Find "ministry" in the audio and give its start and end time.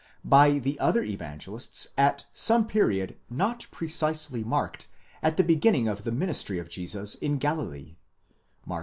6.11-6.57